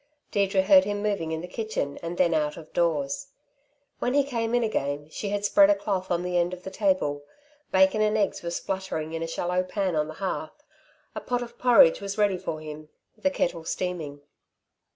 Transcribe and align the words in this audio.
Deirdre 0.31 0.63
heard 0.63 0.83
him 0.83 1.03
moving 1.03 1.31
in 1.31 1.41
the 1.41 1.47
kitchen 1.47 1.99
and 2.01 2.17
then 2.17 2.33
out 2.33 2.57
of 2.57 2.73
doors. 2.73 3.27
When 3.99 4.15
he 4.15 4.23
came 4.23 4.55
in 4.55 4.63
again, 4.63 5.07
she 5.11 5.29
had 5.29 5.45
spread 5.45 5.69
a 5.69 5.75
cloth 5.75 6.09
on 6.09 6.23
the 6.23 6.39
end 6.39 6.53
of 6.55 6.63
the 6.63 6.71
table. 6.71 7.21
Bacon 7.71 8.01
and 8.01 8.17
eggs 8.17 8.41
were 8.41 8.49
spluttering 8.49 9.13
in 9.13 9.21
a 9.21 9.27
shallow 9.27 9.61
pan 9.61 9.95
on 9.95 10.07
the 10.07 10.15
hearth, 10.15 10.63
a 11.13 11.21
pot 11.21 11.43
of 11.43 11.59
porridge 11.59 12.01
was 12.01 12.17
ready 12.17 12.39
for 12.39 12.61
him, 12.61 12.89
the 13.15 13.29
kettle 13.29 13.63
steaming. 13.63 14.21